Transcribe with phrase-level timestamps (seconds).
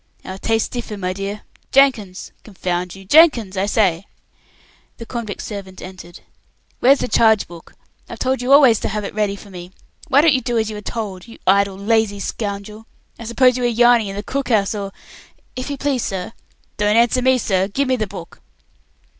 [0.25, 1.43] "Our tastes differ, my dear.
[1.71, 2.31] Jenkins!
[2.43, 3.05] Confound you!
[3.05, 4.07] Jenkins, I say."
[4.97, 6.21] The convict servant entered.
[6.79, 7.73] "Where is the charge book?
[8.09, 9.69] I've told you always to have it ready for me.
[10.07, 11.27] Why don't you do as you are told?
[11.27, 12.87] You idle, lazy scoundrel!
[13.19, 14.91] I suppose you were yarning in the cookhouse, or"
[15.55, 16.33] "If you please, sir."
[16.77, 17.67] "Don't answer me, sir.
[17.67, 18.41] Give me the book."